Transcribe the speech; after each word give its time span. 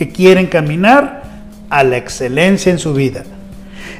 que 0.00 0.08
quieren 0.08 0.46
caminar 0.46 1.24
a 1.68 1.84
la 1.84 1.98
excelencia 1.98 2.72
en 2.72 2.78
su 2.78 2.94
vida. 2.94 3.22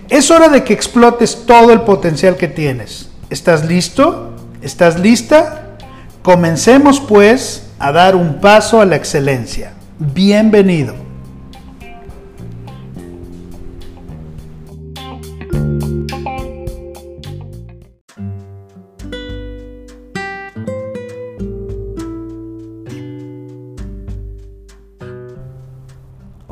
Es 0.09 0.31
hora 0.31 0.49
de 0.49 0.65
que 0.65 0.73
explotes 0.73 1.45
todo 1.45 1.75
el 1.75 1.83
potencial 1.83 2.39
que 2.39 2.49
tienes. 2.49 3.11
¿Estás 3.29 3.67
listo? 3.67 4.35
¿Estás 4.63 4.99
lista? 4.99 5.77
Comencemos 6.23 7.01
pues 7.01 7.67
a 7.79 7.93
dar 7.93 8.17
un 8.17 8.41
paso 8.41 8.81
a 8.81 8.87
la 8.87 8.97
excelencia. 8.97 9.75
Bienvenido. 9.99 11.10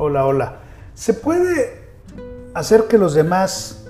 Hola, 0.09 0.25
hola. 0.25 0.55
¿Se 0.95 1.13
puede 1.13 1.83
hacer 2.55 2.85
que 2.85 2.97
los 2.97 3.13
demás 3.13 3.85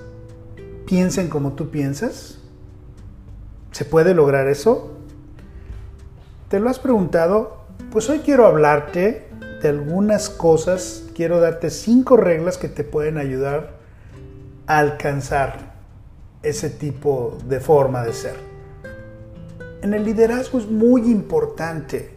piensen 0.84 1.30
como 1.30 1.54
tú 1.54 1.70
piensas? 1.70 2.40
¿Se 3.70 3.86
puede 3.86 4.12
lograr 4.12 4.46
eso? 4.46 4.98
¿Te 6.50 6.60
lo 6.60 6.68
has 6.68 6.78
preguntado? 6.78 7.64
Pues 7.90 8.10
hoy 8.10 8.18
quiero 8.18 8.44
hablarte 8.44 9.30
de 9.62 9.68
algunas 9.70 10.28
cosas, 10.28 11.06
quiero 11.14 11.40
darte 11.40 11.70
cinco 11.70 12.18
reglas 12.18 12.58
que 12.58 12.68
te 12.68 12.84
pueden 12.84 13.16
ayudar 13.16 13.78
a 14.66 14.78
alcanzar 14.78 15.72
ese 16.42 16.68
tipo 16.68 17.38
de 17.48 17.60
forma 17.60 18.04
de 18.04 18.12
ser. 18.12 18.36
En 19.80 19.94
el 19.94 20.04
liderazgo 20.04 20.58
es 20.58 20.66
muy 20.66 21.10
importante 21.10 22.10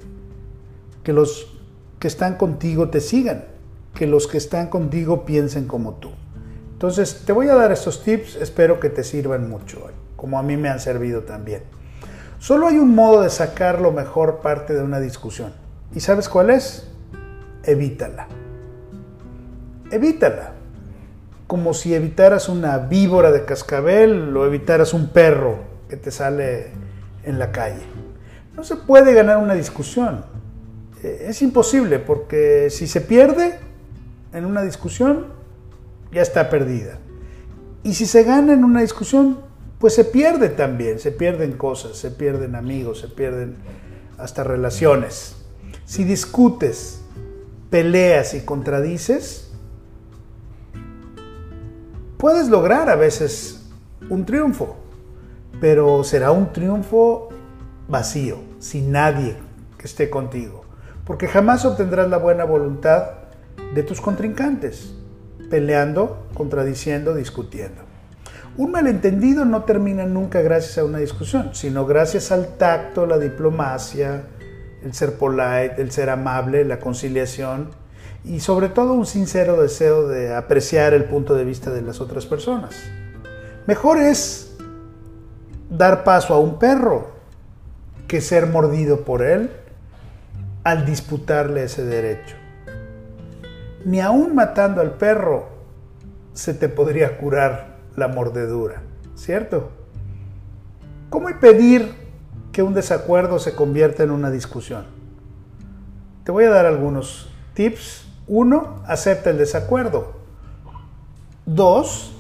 que 1.05 1.13
los 1.13 1.57
que 1.99 2.09
están 2.09 2.35
contigo 2.35 2.89
te 2.89 2.99
sigan, 2.99 3.52
que 3.93 4.07
los 4.07 4.27
que 4.27 4.37
están 4.37 4.67
contigo 4.67 5.25
piensen 5.25 5.67
como 5.67 5.95
tú. 5.95 6.11
Entonces, 6.73 7.23
te 7.25 7.31
voy 7.31 7.47
a 7.47 7.55
dar 7.55 7.71
estos 7.71 8.03
tips, 8.03 8.35
espero 8.35 8.79
que 8.79 8.89
te 8.89 9.03
sirvan 9.03 9.49
mucho, 9.49 9.89
como 10.15 10.37
a 10.37 10.43
mí 10.43 10.57
me 10.57 10.69
han 10.69 10.79
servido 10.79 11.21
también. 11.21 11.63
Solo 12.39 12.67
hay 12.67 12.77
un 12.77 12.93
modo 12.93 13.21
de 13.21 13.29
sacar 13.29 13.79
lo 13.79 13.91
mejor 13.91 14.39
parte 14.41 14.73
de 14.73 14.83
una 14.83 14.99
discusión. 14.99 15.53
¿Y 15.95 16.01
sabes 16.01 16.27
cuál 16.27 16.49
es? 16.49 16.89
Evítala. 17.63 18.27
Evítala. 19.91 20.51
Como 21.47 21.73
si 21.73 21.93
evitaras 21.93 22.49
una 22.49 22.79
víbora 22.79 23.31
de 23.31 23.45
cascabel 23.45 24.35
o 24.35 24.45
evitaras 24.45 24.93
un 24.93 25.07
perro 25.09 25.59
que 25.87 25.95
te 25.95 26.11
sale 26.11 26.71
en 27.23 27.39
la 27.39 27.51
calle. 27.53 27.83
No 28.55 28.63
se 28.63 28.75
puede 28.75 29.13
ganar 29.13 29.37
una 29.37 29.53
discusión. 29.53 30.25
Eh, 31.01 31.27
es 31.29 31.41
imposible 31.41 31.99
porque 31.99 32.69
si 32.69 32.87
se 32.87 33.01
pierde 33.01 33.57
en 34.33 34.45
una 34.45 34.63
discusión, 34.63 35.27
ya 36.11 36.21
está 36.21 36.49
perdida. 36.49 36.97
Y 37.83 37.93
si 37.93 38.05
se 38.05 38.23
gana 38.23 38.53
en 38.53 38.63
una 38.63 38.81
discusión, 38.81 39.39
pues 39.79 39.93
se 39.93 40.05
pierde 40.05 40.49
también, 40.49 40.99
se 40.99 41.11
pierden 41.11 41.53
cosas, 41.53 41.97
se 41.97 42.09
pierden 42.11 42.55
amigos, 42.55 42.99
se 42.99 43.07
pierden 43.07 43.57
hasta 44.17 44.43
relaciones. 44.43 45.35
Si 45.85 46.03
discutes, 46.03 47.01
peleas 47.69 48.33
y 48.33 48.41
contradices, 48.41 49.51
puedes 52.17 52.47
lograr 52.47 52.89
a 52.89 52.95
veces 52.95 53.69
un 54.09 54.25
triunfo, 54.25 54.77
pero 55.59 56.03
será 56.03 56.31
un 56.31 56.53
triunfo 56.53 57.29
vacío, 57.89 58.37
sin 58.59 58.91
nadie 58.91 59.35
que 59.77 59.87
esté 59.87 60.09
contigo, 60.09 60.63
porque 61.03 61.27
jamás 61.27 61.65
obtendrás 61.65 62.09
la 62.09 62.17
buena 62.17 62.45
voluntad 62.45 63.22
de 63.73 63.83
tus 63.83 64.01
contrincantes 64.01 64.93
peleando, 65.53 66.25
contradiciendo, 66.33 67.13
discutiendo. 67.13 67.83
Un 68.57 68.71
malentendido 68.71 69.45
no 69.45 69.65
termina 69.65 70.03
nunca 70.03 70.41
gracias 70.41 70.79
a 70.79 70.83
una 70.83 70.97
discusión, 70.97 71.51
sino 71.53 71.85
gracias 71.85 72.31
al 72.31 72.57
tacto, 72.57 73.05
la 73.05 73.19
diplomacia, 73.19 74.23
el 74.83 74.95
ser 74.95 75.13
polite, 75.13 75.75
el 75.77 75.91
ser 75.91 76.09
amable, 76.09 76.65
la 76.65 76.79
conciliación 76.79 77.69
y 78.23 78.39
sobre 78.39 78.69
todo 78.69 78.93
un 78.93 79.05
sincero 79.05 79.61
deseo 79.61 80.07
de 80.07 80.33
apreciar 80.33 80.95
el 80.95 81.05
punto 81.05 81.35
de 81.35 81.45
vista 81.45 81.69
de 81.69 81.83
las 81.83 82.01
otras 82.01 82.25
personas. 82.25 82.75
Mejor 83.67 83.99
es 83.99 84.55
dar 85.69 86.03
paso 86.03 86.33
a 86.33 86.39
un 86.39 86.57
perro 86.57 87.11
que 88.07 88.21
ser 88.21 88.47
mordido 88.47 89.01
por 89.01 89.21
él 89.21 89.51
al 90.63 90.83
disputarle 90.85 91.65
ese 91.65 91.83
derecho 91.85 92.42
ni 93.85 93.99
aún 93.99 94.35
matando 94.35 94.81
al 94.81 94.91
perro 94.91 95.47
se 96.33 96.53
te 96.53 96.69
podría 96.69 97.17
curar 97.17 97.77
la 97.95 98.07
mordedura, 98.07 98.81
¿cierto? 99.15 99.71
¿Cómo 101.09 101.29
impedir 101.29 101.91
que 102.51 102.63
un 102.63 102.73
desacuerdo 102.73 103.39
se 103.39 103.55
convierta 103.55 104.03
en 104.03 104.11
una 104.11 104.31
discusión? 104.31 104.85
Te 106.23 106.31
voy 106.31 106.45
a 106.45 106.49
dar 106.49 106.65
algunos 106.65 107.29
tips. 107.53 108.07
Uno, 108.27 108.81
acepta 108.87 109.29
el 109.29 109.37
desacuerdo. 109.37 110.13
Dos, 111.45 112.13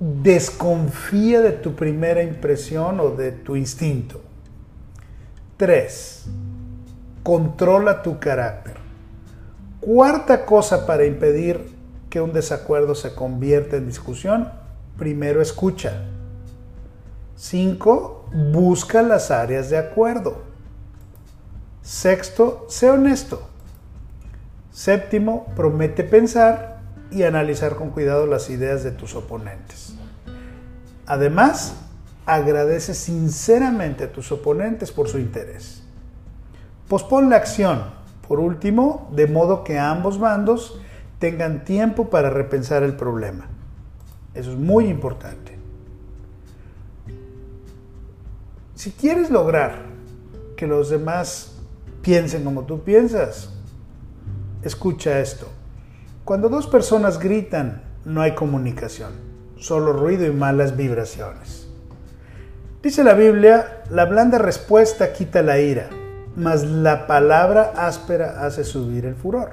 desconfía 0.00 1.40
de 1.40 1.52
tu 1.52 1.74
primera 1.74 2.22
impresión 2.22 2.98
o 3.00 3.10
de 3.10 3.32
tu 3.32 3.54
instinto. 3.54 4.20
Tres, 5.56 6.24
controla 7.22 8.02
tu 8.02 8.18
carácter. 8.18 8.75
Cuarta 9.86 10.44
cosa 10.44 10.84
para 10.84 11.04
impedir 11.04 11.72
que 12.10 12.20
un 12.20 12.32
desacuerdo 12.32 12.96
se 12.96 13.14
convierta 13.14 13.76
en 13.76 13.86
discusión, 13.86 14.50
primero 14.98 15.40
escucha. 15.40 16.02
Cinco, 17.36 18.28
busca 18.34 19.02
las 19.02 19.30
áreas 19.30 19.70
de 19.70 19.78
acuerdo. 19.78 20.42
Sexto, 21.82 22.66
sé 22.68 22.90
honesto. 22.90 23.48
Séptimo, 24.72 25.46
promete 25.54 26.02
pensar 26.02 26.80
y 27.12 27.22
analizar 27.22 27.76
con 27.76 27.90
cuidado 27.90 28.26
las 28.26 28.50
ideas 28.50 28.82
de 28.82 28.90
tus 28.90 29.14
oponentes. 29.14 29.94
Además, 31.06 31.76
agradece 32.26 32.92
sinceramente 32.92 34.02
a 34.02 34.10
tus 34.12 34.32
oponentes 34.32 34.90
por 34.90 35.06
su 35.06 35.20
interés. 35.20 35.84
Pospon 36.88 37.30
la 37.30 37.36
acción 37.36 38.05
por 38.28 38.40
último, 38.40 39.08
de 39.12 39.26
modo 39.26 39.64
que 39.64 39.78
ambos 39.78 40.18
bandos 40.18 40.80
tengan 41.18 41.64
tiempo 41.64 42.10
para 42.10 42.30
repensar 42.30 42.82
el 42.82 42.94
problema. 42.94 43.46
Eso 44.34 44.52
es 44.52 44.58
muy 44.58 44.86
importante. 44.86 45.56
Si 48.74 48.90
quieres 48.92 49.30
lograr 49.30 49.86
que 50.56 50.66
los 50.66 50.90
demás 50.90 51.56
piensen 52.02 52.44
como 52.44 52.64
tú 52.64 52.82
piensas, 52.82 53.50
escucha 54.62 55.20
esto. 55.20 55.48
Cuando 56.24 56.48
dos 56.48 56.66
personas 56.66 57.18
gritan, 57.18 57.82
no 58.04 58.20
hay 58.20 58.34
comunicación, 58.34 59.12
solo 59.58 59.92
ruido 59.92 60.26
y 60.26 60.30
malas 60.30 60.76
vibraciones. 60.76 61.68
Dice 62.82 63.02
la 63.02 63.14
Biblia, 63.14 63.82
la 63.90 64.04
blanda 64.04 64.38
respuesta 64.38 65.12
quita 65.12 65.42
la 65.42 65.58
ira, 65.58 65.88
mas 66.36 66.64
la 66.64 67.06
palabra 67.06 67.72
áspera 67.76 68.44
hace 68.46 68.62
subir 68.62 69.06
el 69.06 69.14
furor. 69.14 69.52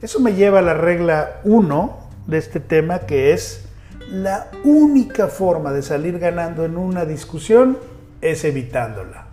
Eso 0.00 0.18
me 0.20 0.34
lleva 0.34 0.60
a 0.60 0.62
la 0.62 0.74
regla 0.74 1.40
1 1.44 1.98
de 2.26 2.38
este 2.38 2.60
tema 2.60 3.00
que 3.00 3.32
es 3.32 3.66
la 4.10 4.50
única 4.64 5.28
forma 5.28 5.72
de 5.72 5.82
salir 5.82 6.18
ganando 6.18 6.64
en 6.64 6.76
una 6.76 7.04
discusión 7.04 7.78
es 8.20 8.44
evitándola. 8.44 9.26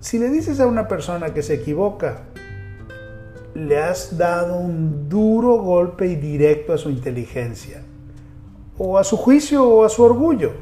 Si 0.00 0.18
le 0.18 0.30
dices 0.30 0.60
a 0.60 0.66
una 0.66 0.88
persona 0.88 1.34
que 1.34 1.42
se 1.42 1.54
equivoca, 1.54 2.22
le 3.54 3.78
has 3.78 4.16
dado 4.16 4.56
un 4.56 5.08
duro 5.08 5.56
golpe 5.56 6.06
y 6.06 6.16
directo 6.16 6.72
a 6.72 6.78
su 6.78 6.90
inteligencia, 6.90 7.82
o 8.78 8.96
a 8.96 9.04
su 9.04 9.16
juicio 9.16 9.68
o 9.68 9.84
a 9.84 9.88
su 9.88 10.02
orgullo, 10.04 10.52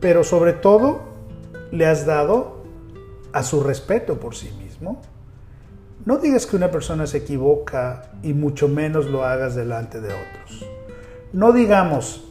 pero 0.00 0.22
sobre 0.22 0.52
todo 0.52 1.13
le 1.74 1.86
has 1.86 2.06
dado 2.06 2.62
a 3.32 3.42
su 3.42 3.62
respeto 3.62 4.20
por 4.20 4.36
sí 4.36 4.50
mismo. 4.62 5.02
No 6.04 6.18
digas 6.18 6.46
que 6.46 6.56
una 6.56 6.70
persona 6.70 7.06
se 7.06 7.18
equivoca 7.18 8.12
y 8.22 8.32
mucho 8.32 8.68
menos 8.68 9.06
lo 9.06 9.24
hagas 9.24 9.54
delante 9.54 10.00
de 10.00 10.08
otros. 10.08 10.66
No 11.32 11.52
digamos, 11.52 12.24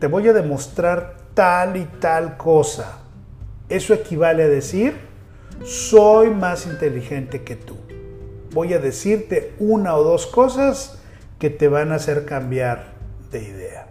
te 0.00 0.06
voy 0.06 0.26
a 0.28 0.32
demostrar 0.32 1.16
tal 1.34 1.76
y 1.76 1.84
tal 1.84 2.38
cosa. 2.38 2.98
Eso 3.68 3.92
equivale 3.92 4.44
a 4.44 4.48
decir, 4.48 4.96
soy 5.64 6.30
más 6.30 6.66
inteligente 6.66 7.42
que 7.42 7.56
tú. 7.56 7.76
Voy 8.52 8.72
a 8.72 8.78
decirte 8.78 9.52
una 9.58 9.96
o 9.96 10.02
dos 10.02 10.26
cosas 10.26 10.98
que 11.38 11.50
te 11.50 11.68
van 11.68 11.92
a 11.92 11.96
hacer 11.96 12.24
cambiar 12.24 12.94
de 13.30 13.42
idea. 13.42 13.81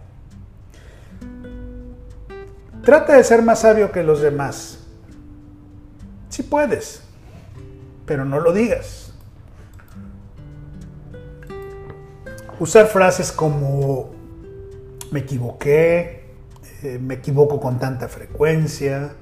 Trata 2.84 3.14
de 3.14 3.24
ser 3.24 3.42
más 3.42 3.60
sabio 3.60 3.92
que 3.92 4.02
los 4.02 4.20
demás. 4.20 4.80
Si 6.28 6.42
puedes, 6.42 7.02
pero 8.06 8.24
no 8.24 8.40
lo 8.40 8.52
digas. 8.52 9.02
usar 12.62 12.86
frases 12.86 13.32
como 13.32 14.10
me 15.10 15.20
equivoqué, 15.20 16.26
eh, 16.84 16.98
me 17.00 17.14
equivoco 17.14 17.60
con 17.60 17.80
tanta 17.80 18.06
frecuencia, 18.06 19.14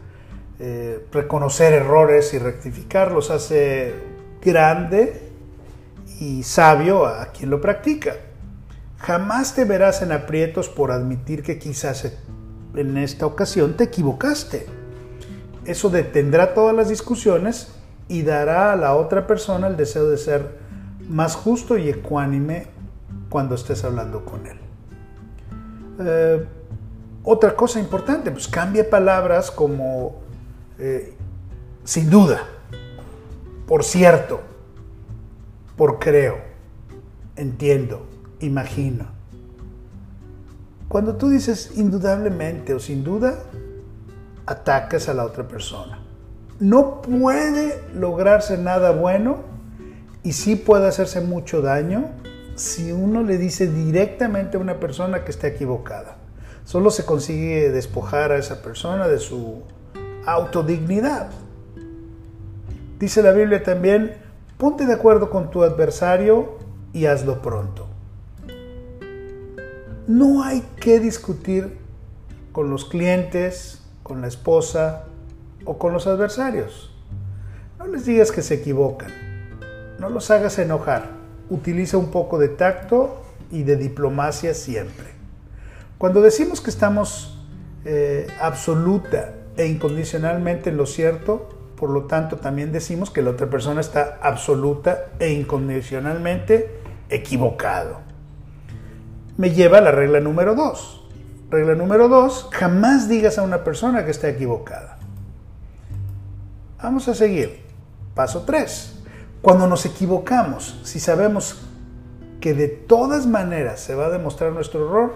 eh, 0.58 1.06
reconocer 1.10 1.72
errores 1.72 2.34
y 2.34 2.38
rectificarlos 2.38 3.30
hace 3.30 3.94
grande 4.42 5.22
y 6.20 6.42
sabio 6.42 7.06
a 7.06 7.32
quien 7.32 7.48
lo 7.48 7.62
practica. 7.62 8.16
Jamás 8.98 9.54
te 9.54 9.64
verás 9.64 10.02
en 10.02 10.12
aprietos 10.12 10.68
por 10.68 10.92
admitir 10.92 11.42
que 11.42 11.58
quizás 11.58 12.12
en 12.74 12.96
esta 12.96 13.26
ocasión 13.26 13.74
te 13.74 13.84
equivocaste. 13.84 14.66
Eso 15.64 15.90
detendrá 15.90 16.54
todas 16.54 16.74
las 16.74 16.88
discusiones 16.88 17.68
y 18.08 18.22
dará 18.22 18.72
a 18.72 18.76
la 18.76 18.94
otra 18.96 19.26
persona 19.26 19.66
el 19.68 19.76
deseo 19.76 20.08
de 20.08 20.16
ser 20.16 20.58
más 21.08 21.34
justo 21.34 21.76
y 21.76 21.88
ecuánime 21.88 22.66
cuando 23.28 23.54
estés 23.54 23.84
hablando 23.84 24.24
con 24.24 24.46
él. 24.46 24.58
Eh, 26.00 26.46
otra 27.22 27.54
cosa 27.54 27.78
importante, 27.78 28.30
pues 28.30 28.48
cambia 28.48 28.88
palabras 28.88 29.50
como 29.50 30.20
eh, 30.78 31.14
sin 31.84 32.08
duda, 32.08 32.42
por 33.66 33.84
cierto, 33.84 34.40
por 35.76 35.98
creo, 35.98 36.38
entiendo, 37.36 38.06
imagino. 38.40 39.19
Cuando 40.90 41.14
tú 41.14 41.28
dices 41.28 41.74
indudablemente 41.76 42.74
o 42.74 42.80
sin 42.80 43.04
duda, 43.04 43.38
atacas 44.44 45.08
a 45.08 45.14
la 45.14 45.24
otra 45.24 45.46
persona. 45.46 46.00
No 46.58 47.00
puede 47.00 47.80
lograrse 47.94 48.58
nada 48.58 48.90
bueno 48.90 49.36
y 50.24 50.32
sí 50.32 50.56
puede 50.56 50.88
hacerse 50.88 51.20
mucho 51.20 51.62
daño 51.62 52.10
si 52.56 52.90
uno 52.90 53.22
le 53.22 53.38
dice 53.38 53.68
directamente 53.68 54.56
a 54.56 54.60
una 54.60 54.80
persona 54.80 55.22
que 55.22 55.30
está 55.30 55.46
equivocada. 55.46 56.16
Solo 56.64 56.90
se 56.90 57.04
consigue 57.04 57.70
despojar 57.70 58.32
a 58.32 58.38
esa 58.38 58.60
persona 58.60 59.06
de 59.06 59.20
su 59.20 59.62
autodignidad. 60.26 61.30
Dice 62.98 63.22
la 63.22 63.30
Biblia 63.30 63.62
también, 63.62 64.16
ponte 64.58 64.86
de 64.86 64.94
acuerdo 64.94 65.30
con 65.30 65.52
tu 65.52 65.62
adversario 65.62 66.58
y 66.92 67.06
hazlo 67.06 67.40
pronto. 67.42 67.89
No 70.10 70.42
hay 70.42 70.64
que 70.80 70.98
discutir 70.98 71.78
con 72.50 72.68
los 72.68 72.84
clientes, 72.84 73.80
con 74.02 74.20
la 74.20 74.26
esposa 74.26 75.04
o 75.64 75.78
con 75.78 75.92
los 75.92 76.08
adversarios. 76.08 76.92
No 77.78 77.86
les 77.86 78.06
digas 78.06 78.32
que 78.32 78.42
se 78.42 78.54
equivocan. 78.54 79.12
No 80.00 80.10
los 80.10 80.32
hagas 80.32 80.58
enojar 80.58 81.12
utiliza 81.48 81.96
un 81.96 82.10
poco 82.10 82.40
de 82.40 82.48
tacto 82.48 83.22
y 83.52 83.62
de 83.62 83.76
diplomacia 83.76 84.52
siempre. 84.52 85.06
Cuando 85.96 86.22
decimos 86.22 86.60
que 86.60 86.70
estamos 86.70 87.38
eh, 87.84 88.26
absoluta 88.40 89.34
e 89.56 89.68
incondicionalmente 89.68 90.70
en 90.70 90.76
lo 90.76 90.86
cierto, 90.86 91.50
por 91.76 91.90
lo 91.90 92.06
tanto 92.06 92.38
también 92.38 92.72
decimos 92.72 93.10
que 93.10 93.22
la 93.22 93.30
otra 93.30 93.48
persona 93.48 93.80
está 93.80 94.18
absoluta 94.20 95.12
e 95.20 95.30
incondicionalmente 95.30 96.80
equivocado. 97.10 98.09
Me 99.40 99.52
lleva 99.52 99.78
a 99.78 99.80
la 99.80 99.90
regla 99.90 100.20
número 100.20 100.54
dos. 100.54 101.02
Regla 101.48 101.74
número 101.74 102.08
dos, 102.08 102.50
jamás 102.52 103.08
digas 103.08 103.38
a 103.38 103.42
una 103.42 103.64
persona 103.64 104.04
que 104.04 104.10
está 104.10 104.28
equivocada. 104.28 104.98
Vamos 106.82 107.08
a 107.08 107.14
seguir. 107.14 107.62
Paso 108.14 108.42
3. 108.42 108.98
Cuando 109.40 109.66
nos 109.66 109.86
equivocamos, 109.86 110.78
si 110.84 111.00
sabemos 111.00 111.62
que 112.42 112.52
de 112.52 112.68
todas 112.68 113.26
maneras 113.26 113.80
se 113.80 113.94
va 113.94 114.08
a 114.08 114.10
demostrar 114.10 114.52
nuestro 114.52 114.86
error, 114.86 115.14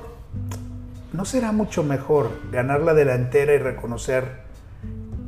¿no 1.12 1.26
será 1.26 1.52
mucho 1.52 1.82
mejor 1.82 2.30
ganar 2.50 2.80
la 2.80 2.94
delantera 2.94 3.52
y 3.52 3.58
reconocer 3.58 4.40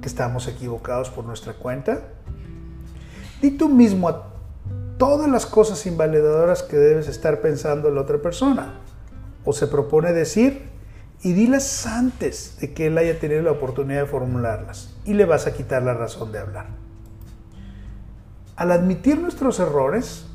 que 0.01 0.09
estamos 0.09 0.49
equivocados 0.49 1.11
por 1.11 1.27
nuestra 1.27 1.53
cuenta? 1.53 2.01
Di 3.43 3.51
tú 3.51 3.69
mismo 3.69 4.09
a 4.09 4.23
todas 4.97 5.29
las 5.29 5.45
cosas 5.45 5.85
invalidadoras 5.85 6.63
que 6.63 6.79
debes 6.79 7.09
estar 7.09 7.43
pensando 7.43 7.91
en 7.91 7.97
la 7.97 8.01
otra 8.01 8.23
persona. 8.23 8.86
O 9.47 9.55
se 9.55 9.67
propone 9.67 10.13
decir 10.13 10.69
y 11.23 11.33
dilas 11.33 11.87
antes 11.87 12.59
de 12.61 12.75
que 12.75 12.89
él 12.89 12.99
haya 12.99 13.19
tenido 13.19 13.43
la 13.43 13.53
oportunidad 13.53 14.03
de 14.03 14.07
formularlas. 14.07 14.95
Y 15.07 15.15
le 15.15 15.25
vas 15.25 15.47
a 15.47 15.55
quitar 15.55 15.83
la 15.83 15.95
razón 15.95 16.31
de 16.33 16.41
hablar. 16.41 16.67
Al 18.57 18.73
admitir 18.73 19.19
nuestros 19.19 19.59
errores, 19.59 20.27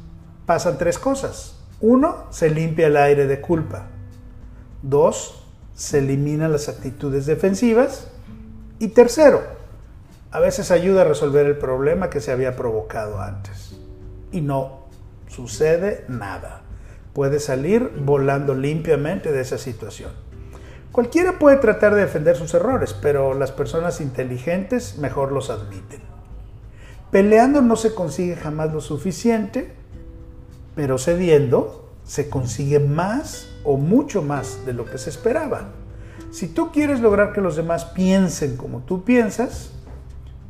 pasan 0.46 0.78
tres 0.78 0.98
cosas. 0.98 1.60
Uno, 1.80 2.26
se 2.30 2.50
limpia 2.50 2.88
el 2.88 2.98
aire 2.98 3.28
de 3.28 3.42
culpa. 3.42 3.88
Dos, 4.82 5.46
se 5.76 6.00
eliminan 6.00 6.52
las 6.52 6.70
actitudes 6.70 7.26
defensivas. 7.26 8.08
Y 8.80 8.90
tercero, 8.90 9.42
a 10.32 10.40
veces 10.40 10.72
ayuda 10.72 11.02
a 11.02 11.06
resolver 11.06 11.46
el 11.46 11.58
problema 11.58 12.10
que 12.10 12.22
se 12.22 12.32
había 12.32 12.56
provocado 12.56 13.20
antes. 13.20 13.78
Y 14.32 14.42
no 14.42 14.88
sucede 15.28 16.06
nada. 16.08 16.61
Puede 17.14 17.40
salir 17.40 17.92
volando 18.06 18.56
limpiamente 18.56 19.32
de 19.32 19.42
esa 19.42 19.58
situación. 19.58 20.12
Cualquiera 20.92 21.40
puede 21.40 21.58
tratar 21.58 21.96
de 21.96 22.02
defender 22.02 22.36
sus 22.36 22.54
errores, 22.54 22.94
pero 22.94 23.34
las 23.34 23.52
personas 23.52 24.02
inteligentes 24.02 24.98
mejor 24.98 25.32
los 25.32 25.50
admiten. 25.50 26.02
Peleando 27.12 27.62
no 27.62 27.76
se 27.76 27.94
consigue 27.94 28.36
jamás 28.36 28.74
lo 28.74 28.82
suficiente, 28.82 29.74
pero 30.76 30.98
cediendo 30.98 31.90
se 32.04 32.30
consigue 32.30 32.80
más 32.80 33.50
o 33.64 33.78
mucho 33.78 34.22
más 34.22 34.66
de 34.66 34.74
lo 34.74 34.86
que 34.86 34.98
se 34.98 35.10
esperaba. 35.10 35.70
Si 36.32 36.48
tú 36.48 36.72
quieres 36.72 37.02
lograr 37.02 37.34
que 37.34 37.42
los 37.42 37.56
demás 37.56 37.86
piensen 37.86 38.58
como 38.58 38.80
tú 38.80 39.04
piensas, 39.04 39.72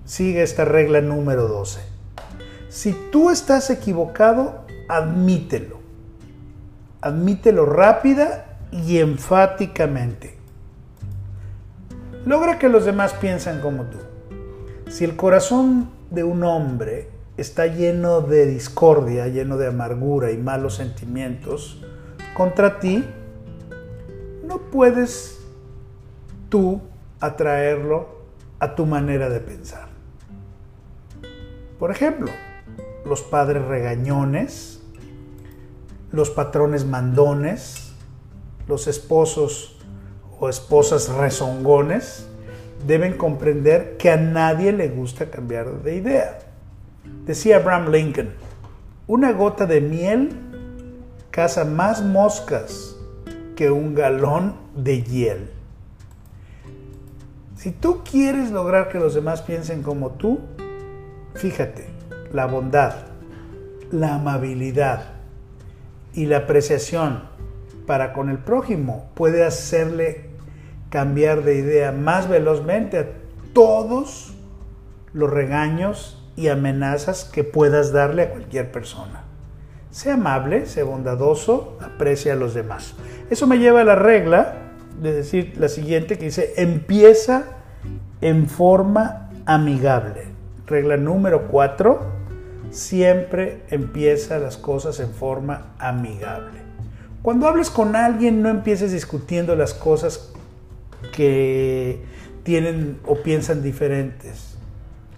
sigue 0.06 0.44
esta 0.44 0.66
regla 0.66 1.02
número 1.02 1.48
12. 1.48 1.82
Si 2.70 2.94
tú 3.12 3.30
estás 3.30 3.70
equivocado, 3.70 4.66
admítelo. 4.88 5.81
Admítelo 7.02 7.66
rápida 7.66 8.58
y 8.72 9.00
enfáticamente. 9.00 10.38
Logra 12.26 12.60
que 12.60 12.70
los 12.70 12.86
demás 12.86 13.14
piensen 13.14 13.60
como 13.62 13.84
tú. 13.86 13.98
Si 14.90 15.04
el 15.04 15.16
corazón 15.16 15.90
de 16.12 16.24
un 16.24 16.44
hombre 16.44 17.10
está 17.38 17.66
lleno 17.68 18.22
de 18.22 18.46
discordia, 18.46 19.28
lleno 19.28 19.58
de 19.58 19.68
amargura 19.68 20.32
y 20.32 20.38
malos 20.38 20.76
sentimientos 20.76 21.82
contra 22.36 22.80
ti, 22.80 23.04
no 24.44 24.60
puedes 24.60 25.40
tú 26.50 26.82
atraerlo 27.20 28.22
a 28.60 28.76
tu 28.76 28.86
manera 28.86 29.30
de 29.30 29.40
pensar. 29.40 29.88
Por 31.80 31.90
ejemplo, 31.90 32.30
los 33.06 33.22
padres 33.22 33.64
regañones, 33.66 34.81
los 36.12 36.30
patrones 36.30 36.86
mandones, 36.86 37.94
los 38.68 38.88
esposos 38.88 39.78
o 40.40 40.50
esposas 40.50 41.10
rezongones, 41.10 42.28
deben 42.86 43.18
comprender 43.18 43.96
que 43.98 44.10
a 44.10 44.18
nadie 44.18 44.72
le 44.72 44.90
gusta 44.90 45.30
cambiar 45.30 45.84
de 45.84 45.96
idea. 45.96 46.40
Decía 47.26 47.58
Abraham 47.58 47.92
Lincoln, 47.92 48.30
Una 49.08 49.32
gota 49.32 49.66
de 49.66 49.82
miel 49.82 50.30
caza 51.30 51.64
más 51.64 52.04
moscas 52.04 52.96
que 53.56 53.72
un 53.72 53.96
galón 53.96 54.56
de 54.76 55.04
hiel. 55.04 55.50
Si 57.56 57.72
tú 57.72 58.02
quieres 58.04 58.52
lograr 58.52 58.90
que 58.90 59.00
los 59.00 59.14
demás 59.14 59.42
piensen 59.42 59.84
como 59.84 60.12
tú, 60.12 60.40
fíjate, 61.36 61.88
la 62.34 62.48
bondad, 62.48 62.96
la 63.92 64.16
amabilidad 64.16 65.11
y 66.14 66.26
la 66.26 66.38
apreciación 66.38 67.24
para 67.86 68.14
con 68.14 68.30
el 68.30 68.38
prójimo 68.38 69.10
puede 69.16 69.44
hacerle 69.44 70.30
cambiar 70.90 71.44
de 71.44 71.56
idea 71.56 71.92
más 71.92 72.28
velozmente 72.28 72.98
a 73.00 73.08
todos 73.54 74.34
los 75.14 75.30
regaños 75.30 76.24
y 76.36 76.48
amenazas 76.48 77.26
que 77.26 77.44
puedas 77.44 77.92
darle 77.92 78.24
a 78.24 78.30
cualquier 78.32 78.72
persona. 78.72 79.24
Sea 79.90 80.14
amable, 80.14 80.66
sea 80.66 80.86
bondadoso, 80.86 81.78
aprecia 81.82 82.34
a 82.34 82.36
los 82.38 82.54
demás. 82.54 82.96
Eso 83.30 83.48
me 83.48 83.60
lleva 83.60 83.82
a 83.82 83.86
la 83.86 83.96
regla 83.96 84.56
de 85.02 85.14
decir 85.14 85.56
la 85.58 85.68
siguiente 85.68 86.18
que 86.18 86.26
dice, 86.26 86.54
empieza 86.58 87.44
en 88.22 88.48
forma 88.48 89.30
amigable. 89.46 90.24
Regla 90.68 90.96
número 90.96 91.48
4, 91.48 92.11
siempre 92.72 93.64
empieza 93.70 94.40
las 94.40 94.58
cosas 94.58 95.00
en 95.00 95.12
forma 95.12 95.74
amigable. 95.78 96.60
Cuando 97.22 97.48
hables 97.48 97.70
con 97.70 97.96
alguien, 97.96 98.42
no 98.42 98.50
empieces 98.50 98.92
discutiendo 98.92 99.56
las 99.56 99.74
cosas 99.74 100.34
que 101.14 102.02
tienen 102.44 103.00
o 103.06 103.18
piensan 103.18 103.62
diferentes. 103.62 104.56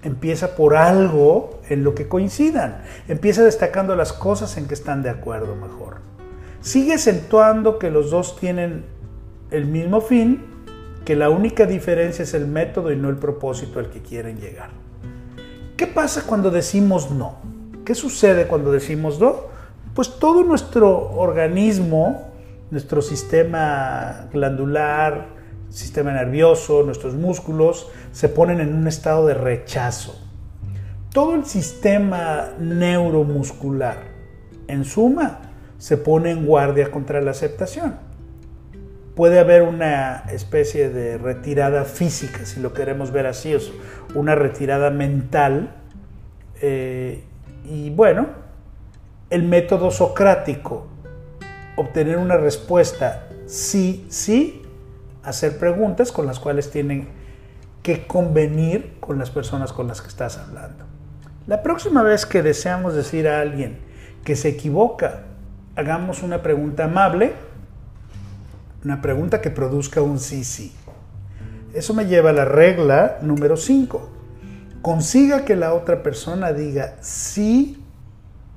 Empieza 0.01 0.55
por 0.55 0.75
algo 0.75 1.61
en 1.69 1.83
lo 1.85 1.95
que 1.95 2.09
coincidan. 2.09 2.81
Empieza 3.07 3.43
destacando 3.43 3.95
las 3.95 4.11
cosas 4.11 4.57
en 4.57 4.67
que 4.67 4.73
están 4.73 5.01
de 5.01 5.09
acuerdo 5.09 5.55
mejor. 5.55 5.97
Sigue 6.59 6.93
acentuando 6.93 7.79
que 7.79 7.89
los 7.89 8.11
dos 8.11 8.37
tienen 8.37 8.83
el 9.51 9.65
mismo 9.65 10.01
fin, 10.01 10.41
que 11.05 11.15
la 11.15 11.29
única 11.29 11.65
diferencia 11.65 12.23
es 12.23 12.33
el 12.33 12.47
método 12.47 12.91
y 12.91 12.97
no 12.97 13.09
el 13.09 13.17
propósito 13.17 13.79
al 13.79 13.89
que 13.89 14.01
quieren 14.01 14.39
llegar. 14.39 14.71
¿Qué 15.83 15.87
pasa 15.87 16.23
cuando 16.25 16.49
decimos 16.49 17.11
no? 17.11 17.39
¿Qué 17.83 17.93
sucede 17.93 18.47
cuando 18.47 18.71
decimos 18.71 19.19
no? 19.19 19.47
Pues 19.93 20.17
todo 20.17 20.41
nuestro 20.45 21.11
organismo, 21.11 22.29
nuestro 22.71 23.01
sistema 23.01 24.29
glandular, 24.31 25.27
sistema 25.69 26.13
nervioso, 26.13 26.83
nuestros 26.83 27.15
músculos, 27.15 27.89
se 28.13 28.29
ponen 28.29 28.61
en 28.61 28.73
un 28.73 28.87
estado 28.87 29.27
de 29.27 29.33
rechazo. 29.33 30.17
Todo 31.11 31.35
el 31.35 31.43
sistema 31.43 32.51
neuromuscular, 32.61 33.97
en 34.69 34.85
suma, 34.85 35.51
se 35.79 35.97
pone 35.97 36.31
en 36.31 36.45
guardia 36.45 36.91
contra 36.91 37.19
la 37.19 37.31
aceptación. 37.31 37.95
Puede 39.15 39.39
haber 39.39 39.61
una 39.61 40.23
especie 40.31 40.89
de 40.89 41.17
retirada 41.17 41.85
física, 41.85 42.45
si 42.45 42.59
lo 42.59 42.73
queremos 42.73 43.11
ver 43.11 43.27
así, 43.27 43.55
una 44.15 44.35
retirada 44.35 44.89
mental. 44.89 45.75
Eh, 46.61 47.23
y 47.65 47.89
bueno, 47.91 48.27
el 49.29 49.43
método 49.43 49.91
socrático, 49.91 50.87
obtener 51.75 52.17
una 52.17 52.37
respuesta 52.37 53.27
sí, 53.45 54.05
sí, 54.09 54.61
hacer 55.23 55.57
preguntas 55.57 56.11
con 56.11 56.25
las 56.25 56.39
cuales 56.39 56.71
tienen 56.71 57.09
que 57.81 58.07
convenir 58.07 58.95
con 58.99 59.19
las 59.19 59.29
personas 59.29 59.73
con 59.73 59.87
las 59.87 60.01
que 60.01 60.07
estás 60.07 60.37
hablando. 60.37 60.85
La 61.47 61.61
próxima 61.61 62.03
vez 62.03 62.25
que 62.25 62.41
deseamos 62.41 62.95
decir 62.95 63.27
a 63.27 63.41
alguien 63.41 63.79
que 64.23 64.35
se 64.35 64.49
equivoca, 64.49 65.23
hagamos 65.75 66.23
una 66.23 66.41
pregunta 66.41 66.85
amable, 66.85 67.33
una 68.83 69.01
pregunta 69.01 69.41
que 69.41 69.49
produzca 69.49 70.01
un 70.01 70.19
sí, 70.19 70.43
sí. 70.43 70.73
Eso 71.73 71.93
me 71.93 72.05
lleva 72.05 72.31
a 72.31 72.33
la 72.33 72.45
regla 72.45 73.17
número 73.21 73.57
5. 73.57 74.09
Consiga 74.81 75.45
que 75.45 75.55
la 75.55 75.73
otra 75.73 76.03
persona 76.03 76.53
diga 76.53 76.95
sí, 77.01 77.83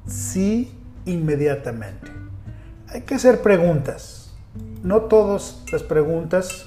sí 0.07 0.75
inmediatamente. 1.05 2.11
Hay 2.89 3.03
que 3.03 3.15
hacer 3.15 3.41
preguntas 3.43 4.27
no 4.83 5.03
todas 5.03 5.63
las 5.73 5.83
preguntas 5.83 6.67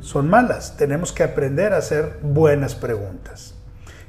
son 0.00 0.28
malas. 0.28 0.76
Tenemos 0.76 1.12
que 1.12 1.22
aprender 1.22 1.74
a 1.74 1.78
hacer 1.78 2.18
buenas 2.22 2.74
preguntas. 2.74 3.54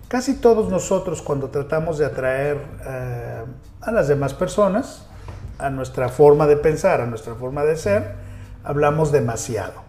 Casi 0.08 0.36
todos 0.36 0.70
nosotros 0.70 1.22
cuando 1.22 1.50
tratamos 1.50 1.98
de 1.98 2.06
atraer 2.06 2.58
eh, 2.86 3.44
a 3.82 3.92
las 3.92 4.08
demás 4.08 4.34
personas, 4.34 5.08
a 5.58 5.70
nuestra 5.70 6.10
forma 6.10 6.48
de 6.48 6.58
pensar, 6.58 7.02
a 7.02 7.06
nuestra 7.06 7.36
forma 7.36 7.64
de 7.64 7.76
ser, 7.76 8.23
hablamos 8.64 9.12
demasiado. 9.12 9.84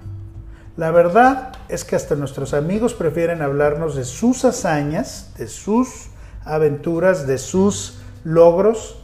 La 0.76 0.90
verdad 0.90 1.52
es 1.68 1.84
que 1.84 1.94
hasta 1.94 2.16
nuestros 2.16 2.52
amigos 2.52 2.94
prefieren 2.94 3.42
hablarnos 3.42 3.94
de 3.94 4.04
sus 4.04 4.44
hazañas, 4.44 5.32
de 5.38 5.46
sus 5.46 6.08
aventuras, 6.44 7.26
de 7.26 7.38
sus 7.38 7.98
logros, 8.24 8.98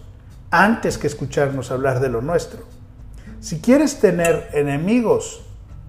antes 0.51 0.99
que 0.99 1.07
escucharnos 1.07 1.71
hablar 1.71 2.01
de 2.01 2.09
lo 2.09 2.23
nuestro. 2.23 2.61
Si 3.41 3.61
quieres 3.61 4.01
tener 4.01 4.49
enemigos, 4.53 5.43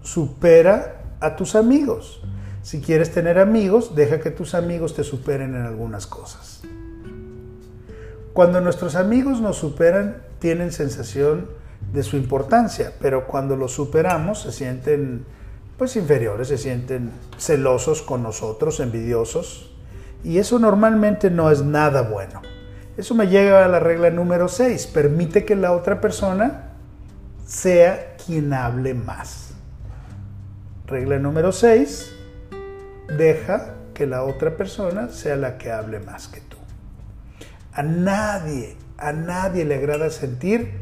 supera 0.04 1.02
a 1.20 1.36
tus 1.36 1.56
amigos. 1.56 2.22
Si 2.62 2.80
quieres 2.80 3.12
tener 3.12 3.40
amigos, 3.40 3.96
deja 3.96 4.20
que 4.20 4.30
tus 4.30 4.54
amigos 4.54 4.94
te 4.94 5.04
superen 5.04 5.56
en 5.56 5.64
algunas 5.64 6.06
cosas. 6.06 6.62
Cuando 8.34 8.62
nuestros 8.62 8.96
amigos 8.96 9.42
nos 9.42 9.58
superan, 9.58 10.22
tienen 10.40 10.72
sensación 10.72 11.50
de 11.94 12.04
su 12.04 12.18
importancia, 12.18 12.94
pero 13.00 13.28
cuando 13.28 13.56
los 13.56 13.74
superamos 13.74 14.42
se 14.42 14.52
sienten 14.52 15.26
pues 15.78 15.96
inferiores, 15.96 16.48
se 16.48 16.58
sienten 16.58 17.12
celosos 17.40 18.02
con 18.04 18.22
nosotros, 18.22 18.80
envidiosos, 18.80 19.72
y 20.24 20.38
eso 20.38 20.60
normalmente 20.60 21.32
no 21.32 21.50
es 21.50 21.64
nada 21.64 22.04
bueno. 22.04 22.42
Eso 22.98 23.16
me 23.16 23.28
llega 23.28 23.66
a 23.66 23.68
la 23.68 23.80
regla 23.80 24.12
número 24.12 24.48
6, 24.48 24.88
permite 24.88 25.44
que 25.44 25.56
la 25.56 25.72
otra 25.72 26.00
persona 26.00 26.74
sea 27.46 28.16
quien 28.24 28.54
hable 28.54 28.94
más. 28.94 29.54
Regla 30.86 31.18
número 31.18 31.52
6, 31.52 32.14
deja 33.18 33.76
que 33.94 34.06
la 34.06 34.24
otra 34.24 34.56
persona 34.58 35.10
sea 35.10 35.36
la 35.36 35.58
que 35.58 35.72
hable 35.72 36.00
más 36.00 36.28
que 36.28 36.42
tú. 36.42 36.58
A 37.74 37.82
nadie, 37.82 38.78
a 38.98 39.14
nadie 39.14 39.66
le 39.66 39.76
agrada 39.76 40.10
sentir 40.10 40.81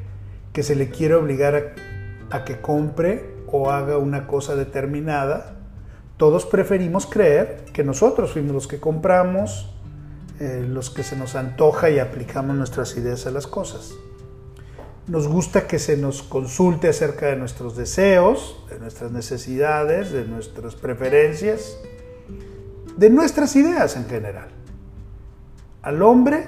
que 0.53 0.63
se 0.63 0.75
le 0.75 0.89
quiere 0.89 1.15
obligar 1.15 1.74
a, 2.32 2.46
que 2.46 2.62
compre 2.62 3.36
o 3.48 3.70
haga 3.70 3.98
una 3.98 4.27
cosa 4.27 4.56
determinada. 4.56 5.56
Todos 6.18 6.46
preferimos 6.46 7.06
creer 7.06 7.65
que 7.74 7.84
nosotros 7.84 8.34
fuimos 8.34 8.53
los 8.53 8.68
que 8.68 8.79
compramos, 8.79 9.74
eh, 10.39 10.65
los 10.68 10.89
que 10.89 11.03
se 11.03 11.15
nos 11.15 11.36
antoja 11.36 11.89
y 11.89 12.00
aplicamos 12.00 12.56
nuestras 12.56 12.96
ideas 12.98 13.25
a 13.25 13.32
las 13.32 13.48
cosas. 13.48 13.94
Nos 15.08 15.27
gusta 15.27 15.65
que 15.65 15.79
se 15.79 15.98
nos 15.98 16.22
consulte 16.22 16.89
acerca 16.89 17.27
de 17.27 17.36
nuestros 17.36 17.75
deseos, 17.75 18.63
de 18.70 18.79
nuestras 18.79 19.12
necesidades, 19.12 20.12
de 20.12 20.25
nuestras 20.25 20.75
preferencias, 20.75 21.77
de 22.96 23.10
nuestras 23.10 23.56
ideas 23.56 23.96
en 23.96 24.06
general. 24.06 24.50
Al 25.82 26.03
hombre 26.03 26.46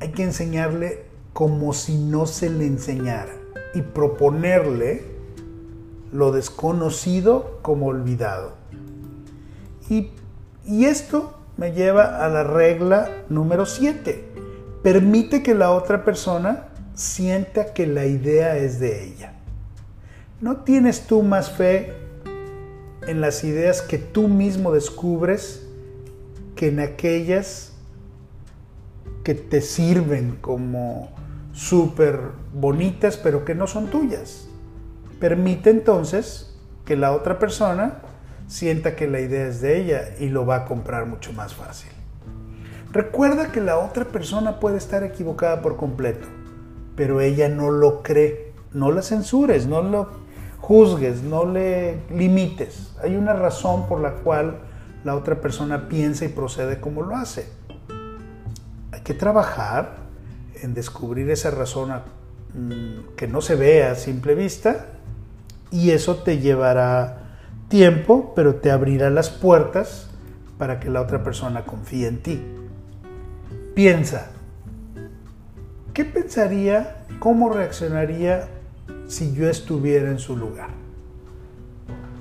hay 0.00 0.12
que 0.12 0.22
enseñarle 0.22 1.07
como 1.38 1.72
si 1.72 1.96
no 1.96 2.26
se 2.26 2.50
le 2.50 2.66
enseñara 2.66 3.32
y 3.72 3.82
proponerle 3.82 5.04
lo 6.10 6.32
desconocido 6.32 7.60
como 7.62 7.86
olvidado. 7.86 8.54
Y, 9.88 10.10
y 10.66 10.86
esto 10.86 11.38
me 11.56 11.70
lleva 11.70 12.24
a 12.24 12.28
la 12.28 12.42
regla 12.42 13.22
número 13.28 13.66
7. 13.66 14.24
Permite 14.82 15.44
que 15.44 15.54
la 15.54 15.70
otra 15.70 16.04
persona 16.04 16.70
sienta 16.96 17.72
que 17.72 17.86
la 17.86 18.04
idea 18.06 18.56
es 18.56 18.80
de 18.80 19.04
ella. 19.04 19.34
¿No 20.40 20.62
tienes 20.62 21.06
tú 21.06 21.22
más 21.22 21.52
fe 21.52 21.92
en 23.06 23.20
las 23.20 23.44
ideas 23.44 23.80
que 23.80 23.98
tú 23.98 24.26
mismo 24.26 24.72
descubres 24.72 25.64
que 26.56 26.66
en 26.66 26.80
aquellas 26.80 27.74
que 29.22 29.36
te 29.36 29.60
sirven 29.60 30.36
como 30.40 31.16
súper 31.58 32.20
bonitas 32.52 33.16
pero 33.16 33.44
que 33.44 33.54
no 33.54 33.66
son 33.66 33.88
tuyas? 33.88 34.48
Permite 35.18 35.70
entonces 35.70 36.56
que 36.84 36.96
la 36.96 37.12
otra 37.12 37.38
persona 37.38 38.00
sienta 38.46 38.96
que 38.96 39.08
la 39.08 39.20
idea 39.20 39.46
es 39.46 39.60
de 39.60 39.80
ella 39.80 40.10
y 40.20 40.28
lo 40.28 40.46
va 40.46 40.56
a 40.56 40.64
comprar 40.64 41.06
mucho 41.06 41.32
más 41.32 41.54
fácil. 41.54 41.90
Recuerda 42.92 43.52
que 43.52 43.60
la 43.60 43.78
otra 43.78 44.06
persona 44.06 44.60
puede 44.60 44.78
estar 44.78 45.02
equivocada 45.02 45.60
por 45.60 45.76
completo 45.76 46.26
pero 46.98 47.20
ella 47.20 47.48
no 47.48 47.70
lo 47.70 48.02
cree. 48.02 48.52
No 48.72 48.90
la 48.90 49.02
censures, 49.02 49.66
no 49.66 49.82
lo 49.82 50.08
juzgues, 50.58 51.22
no 51.22 51.46
le 51.46 52.00
limites. 52.10 52.92
Hay 53.00 53.14
una 53.14 53.34
razón 53.34 53.86
por 53.86 54.00
la 54.00 54.14
cual 54.14 54.58
la 55.04 55.14
otra 55.14 55.40
persona 55.40 55.88
piensa 55.88 56.24
y 56.24 56.28
procede 56.28 56.80
como 56.80 57.02
lo 57.02 57.14
hace. 57.14 57.48
Hay 58.90 59.00
que 59.02 59.14
trabajar 59.14 60.07
en 60.62 60.74
descubrir 60.74 61.30
esa 61.30 61.50
razón 61.50 61.90
mm, 62.54 63.16
que 63.16 63.26
no 63.26 63.40
se 63.40 63.54
ve 63.54 63.84
a 63.84 63.94
simple 63.94 64.34
vista 64.34 64.86
y 65.70 65.90
eso 65.90 66.16
te 66.16 66.38
llevará 66.38 67.28
tiempo, 67.68 68.32
pero 68.34 68.56
te 68.56 68.70
abrirá 68.70 69.10
las 69.10 69.30
puertas 69.30 70.08
para 70.56 70.80
que 70.80 70.90
la 70.90 71.02
otra 71.02 71.22
persona 71.22 71.64
confíe 71.64 72.08
en 72.08 72.22
ti. 72.22 72.42
Piensa, 73.74 74.30
¿qué 75.92 76.04
pensaría, 76.04 77.04
cómo 77.18 77.50
reaccionaría 77.50 78.48
si 79.06 79.34
yo 79.34 79.48
estuviera 79.48 80.10
en 80.10 80.18
su 80.18 80.36
lugar? 80.36 80.70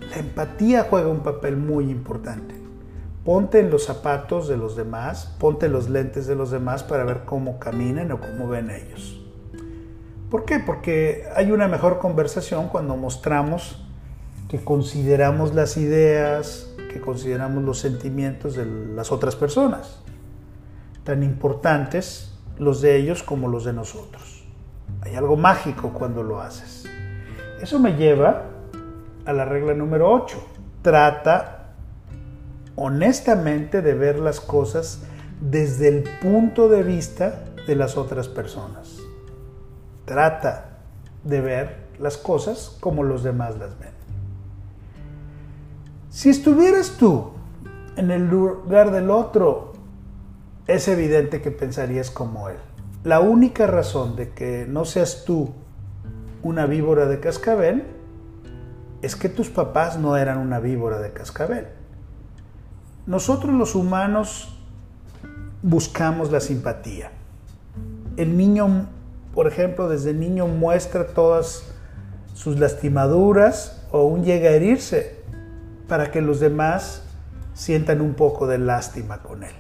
La 0.10 0.18
empatía 0.18 0.86
juega 0.90 1.08
un 1.08 1.22
papel 1.22 1.58
muy 1.58 1.90
importante. 1.90 2.57
Ponte 3.28 3.60
en 3.60 3.70
los 3.70 3.84
zapatos 3.84 4.48
de 4.48 4.56
los 4.56 4.78
demás, 4.78 5.36
ponte 5.38 5.68
los 5.68 5.90
lentes 5.90 6.28
de 6.28 6.36
los 6.38 6.50
demás 6.50 6.84
para 6.84 7.04
ver 7.04 7.26
cómo 7.26 7.60
caminan 7.60 8.10
o 8.14 8.22
cómo 8.22 8.48
ven 8.48 8.70
ellos. 8.70 9.22
¿Por 10.32 10.46
qué? 10.46 10.60
Porque 10.60 11.26
hay 11.36 11.52
una 11.52 11.68
mejor 11.68 12.00
conversación 12.00 12.70
cuando 12.70 12.96
mostramos 12.96 13.86
que 14.48 14.64
consideramos 14.64 15.54
las 15.54 15.76
ideas, 15.76 16.74
que 16.90 17.02
consideramos 17.02 17.66
los 17.66 17.80
sentimientos 17.80 18.56
de 18.56 18.66
las 18.66 19.12
otras 19.12 19.36
personas, 19.36 20.00
tan 21.04 21.22
importantes 21.22 22.34
los 22.58 22.80
de 22.80 22.96
ellos 22.96 23.24
como 23.24 23.50
los 23.50 23.66
de 23.66 23.74
nosotros. 23.74 24.46
Hay 25.02 25.16
algo 25.16 25.36
mágico 25.36 25.90
cuando 25.90 26.24
lo 26.24 26.40
haces. 26.40 26.86
Eso 27.62 27.78
me 27.78 27.98
lleva 27.98 28.44
a 29.26 29.34
la 29.34 29.44
regla 29.44 29.74
número 29.74 30.10
8. 30.10 30.38
Trata 30.82 31.57
honestamente 32.78 33.82
de 33.82 33.96
ver 33.96 34.20
las 34.20 34.40
cosas 34.40 35.02
desde 35.42 35.90
el 35.90 36.04
punto 36.22 36.70
de 36.70 36.84
vista 36.84 37.44
de 37.68 37.76
las 37.76 37.98
otras 37.98 38.30
personas. 38.30 38.98
Trata 40.06 40.78
de 41.24 41.42
ver 41.42 41.88
las 42.00 42.18
cosas 42.18 42.78
como 42.80 43.04
los 43.04 43.24
demás 43.24 43.58
las 43.58 43.78
ven. 43.80 43.90
Si 46.10 46.30
estuvieras 46.30 46.96
tú 46.98 47.32
en 47.98 48.12
el 48.12 48.28
lugar 48.28 48.92
del 48.92 49.10
otro, 49.10 49.74
es 50.68 50.88
evidente 50.88 51.42
que 51.42 51.52
pensarías 51.52 52.12
como 52.12 52.50
él. 52.50 52.58
La 53.04 53.20
única 53.22 53.66
razón 53.66 54.16
de 54.16 54.30
que 54.30 54.66
no 54.68 54.86
seas 54.86 55.24
tú 55.26 55.52
una 56.44 56.68
víbora 56.68 57.08
de 57.08 57.20
cascabel 57.20 57.86
es 59.02 59.16
que 59.16 59.30
tus 59.30 59.50
papás 59.50 59.98
no 59.98 60.16
eran 60.16 60.38
una 60.38 60.60
víbora 60.60 61.00
de 61.00 61.12
cascabel. 61.12 61.68
Nosotros 63.08 63.54
los 63.54 63.74
humanos 63.74 64.50
buscamos 65.64 66.30
la 66.30 66.42
simpatía. 66.42 67.12
El 68.18 68.36
niño, 68.36 68.88
por 69.34 69.48
ejemplo, 69.48 69.88
desde 69.88 70.14
niño 70.14 70.46
muestra 70.48 71.08
todas 71.08 71.64
sus 72.34 72.60
lastimaduras 72.60 73.82
o 73.92 74.00
aún 74.00 74.26
llega 74.26 74.50
a 74.50 74.54
herirse 74.54 75.24
para 75.88 76.12
que 76.12 76.22
los 76.22 76.42
demás 76.42 77.04
sientan 77.54 78.02
un 78.02 78.14
poco 78.14 78.46
de 78.46 78.58
lástima 78.58 79.20
con 79.24 79.44
él. 79.44 79.56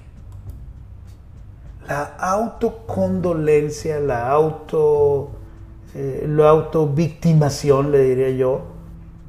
La 1.87 2.03
autocondolencia, 2.03 4.01
la 4.01 4.29
auto, 4.29 5.29
eh, 5.95 6.25
la 6.27 6.49
autovictimación, 6.49 7.93
le 7.93 8.03
diría 8.03 8.31
yo, 8.31 8.65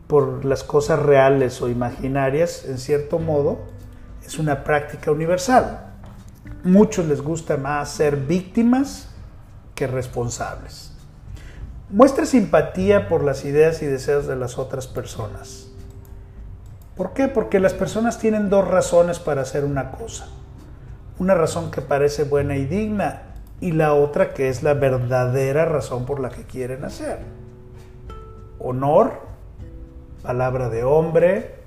por 0.08 0.44
las 0.44 0.64
cosas 0.64 0.98
reales 0.98 1.62
o 1.62 1.68
imaginarias, 1.68 2.64
en 2.64 2.78
cierto 2.78 3.20
modo, 3.20 3.77
es 4.28 4.38
una 4.38 4.62
práctica 4.62 5.10
universal. 5.10 5.92
Muchos 6.62 7.06
les 7.06 7.20
gusta 7.20 7.56
más 7.56 7.90
ser 7.90 8.16
víctimas 8.16 9.08
que 9.74 9.86
responsables. 9.86 10.92
Muestra 11.90 12.26
simpatía 12.26 13.08
por 13.08 13.24
las 13.24 13.44
ideas 13.44 13.82
y 13.82 13.86
deseos 13.86 14.26
de 14.26 14.36
las 14.36 14.58
otras 14.58 14.86
personas 14.86 15.68
¿Por 16.98 17.12
qué? 17.12 17.28
Porque 17.28 17.60
las 17.60 17.74
personas 17.74 18.18
tienen 18.18 18.50
dos 18.50 18.66
razones 18.66 19.20
para 19.20 19.42
hacer 19.42 19.64
una 19.64 19.92
cosa. 19.92 20.26
Una 21.20 21.36
razón 21.36 21.70
que 21.70 21.80
parece 21.80 22.24
buena 22.24 22.56
y 22.56 22.64
digna 22.64 23.22
y 23.60 23.70
la 23.70 23.94
otra 23.94 24.34
que 24.34 24.48
es 24.48 24.64
la 24.64 24.74
verdadera 24.74 25.64
razón 25.64 26.06
por 26.06 26.18
la 26.18 26.30
que 26.30 26.42
quieren 26.42 26.84
hacer. 26.84 27.20
Honor, 28.58 29.12
palabra 30.24 30.70
de 30.70 30.82
hombre, 30.82 31.57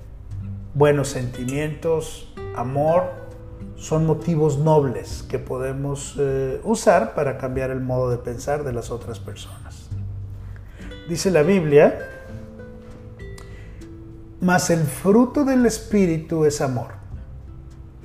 buenos 0.74 1.08
sentimientos, 1.08 2.32
amor, 2.56 3.04
son 3.76 4.06
motivos 4.06 4.58
nobles 4.58 5.24
que 5.28 5.38
podemos 5.38 6.16
eh, 6.18 6.60
usar 6.64 7.14
para 7.14 7.38
cambiar 7.38 7.70
el 7.70 7.80
modo 7.80 8.10
de 8.10 8.18
pensar 8.18 8.64
de 8.64 8.72
las 8.72 8.90
otras 8.90 9.18
personas. 9.18 9.88
Dice 11.08 11.30
la 11.30 11.42
Biblia 11.42 12.08
mas 14.42 14.70
el 14.70 14.80
fruto 14.80 15.44
del 15.44 15.64
Espíritu 15.66 16.44
es 16.44 16.60
amor, 16.60 16.94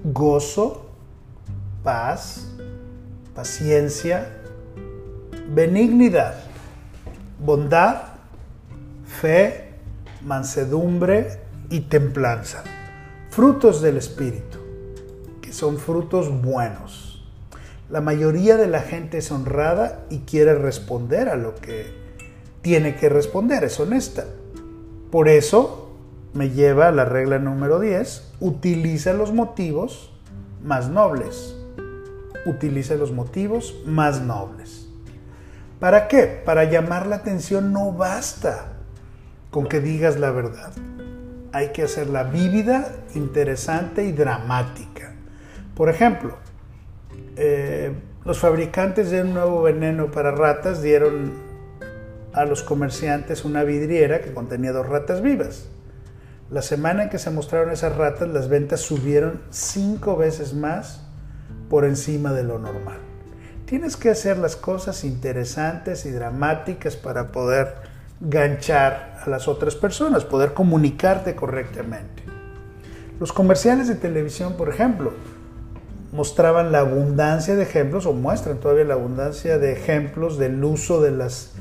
gozo, 0.03 0.91
paz, 1.84 2.51
paciencia, 3.34 4.38
benignidad, 5.49 6.36
bondad, 7.43 8.03
fe, 9.08 9.73
mansedumbre 10.21 11.39
y 11.69 11.82
templanza. 11.82 12.63
Frutos 13.30 13.82
del 13.82 13.97
Espíritu, 13.97 14.58
que 15.41 15.51
son 15.51 15.77
frutos 15.77 16.41
buenos. 16.41 17.25
La 17.89 18.01
mayoría 18.01 18.58
de 18.58 18.67
la 18.67 18.82
gente 18.82 19.19
es 19.19 19.32
honrada 19.32 20.06
y 20.10 20.19
quiere 20.19 20.56
responder 20.56 21.30
a 21.30 21.36
lo 21.36 21.56
que 21.56 21.86
tiene 22.62 22.95
que 22.95 23.10
responder, 23.10 23.63
es 23.63 23.80
honesta. 23.80 24.25
Por 25.12 25.30
eso 25.30 25.95
me 26.34 26.49
lleva 26.49 26.89
a 26.89 26.91
la 26.91 27.06
regla 27.06 27.39
número 27.39 27.80
10, 27.80 28.34
utiliza 28.39 29.13
los 29.13 29.32
motivos 29.32 30.12
más 30.63 30.89
nobles. 30.89 31.56
Utiliza 32.45 32.95
los 32.95 33.12
motivos 33.12 33.75
más 33.86 34.21
nobles. 34.21 34.89
¿Para 35.80 36.08
qué? 36.08 36.41
Para 36.45 36.63
llamar 36.63 37.08
la 37.08 37.17
atención 37.17 37.71
no 37.71 37.91
basta 37.91 38.73
con 39.51 39.67
que 39.67 39.80
digas 39.80 40.19
la 40.19 40.32
verdad. 40.32 40.73
Hay 41.58 41.70
que 41.70 41.82
hacerla 41.82 42.22
vívida, 42.22 42.88
interesante 43.15 44.04
y 44.04 44.12
dramática. 44.12 45.15
Por 45.76 45.89
ejemplo, 45.89 46.38
eh, 47.36 47.93
los 48.26 48.38
fabricantes 48.38 49.10
de 49.10 49.24
un 49.24 49.34
nuevo 49.34 49.63
veneno 49.63 50.12
para 50.12 50.30
ratas 50.30 50.84
dieron 50.84 51.32
a 52.32 52.46
los 52.46 52.62
comerciantes 52.62 53.43
una 53.43 53.63
vidriera 53.63 54.22
que 54.22 54.36
contenía 54.36 54.72
dos 54.72 54.88
ratas 54.88 55.24
vivas. 55.24 55.65
La 56.52 56.62
semana 56.62 57.06
en 57.06 57.10
que 57.10 57.17
se 57.17 57.32
mostraron 57.32 57.72
esas 57.72 57.96
ratas, 57.96 58.30
las 58.30 58.50
ventas 58.50 58.82
subieron 58.82 59.41
cinco 59.50 60.15
veces 60.15 60.54
más 60.54 61.08
por 61.72 61.86
encima 61.86 62.34
de 62.34 62.43
lo 62.43 62.60
normal. 62.60 63.00
Tienes 63.65 63.98
que 63.98 64.12
hacer 64.12 64.38
las 64.38 64.56
cosas 64.56 65.04
interesantes 65.04 66.06
y 66.06 66.12
dramáticas 66.12 66.96
para 66.96 67.32
poder 67.32 67.74
ganchar 68.22 69.16
las 69.28 69.48
otras 69.48 69.76
personas, 69.76 70.26
poder 70.26 70.54
comunicarte 70.54 71.36
correctamente. 71.36 72.24
Los 73.20 73.34
comerciales 73.34 73.88
de 73.88 73.96
televisión, 73.96 74.54
por 74.58 74.70
ejemplo, 74.70 75.13
mostraban 76.12 76.72
la 76.72 76.80
abundancia 76.80 77.56
de 77.56 77.63
ejemplos, 77.63 78.06
o 78.06 78.13
muestran 78.13 78.60
todavía 78.60 78.86
la 78.86 78.94
abundancia 78.94 79.58
de 79.58 79.74
ejemplos 79.74 80.38
del 80.38 80.63
uso 80.63 81.02
de 81.02 81.12
las 81.12 81.54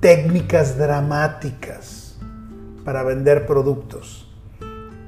técnicas 0.00 0.78
dramáticas 0.78 2.16
para 2.84 3.02
vender 3.02 3.46
productos 3.46 4.26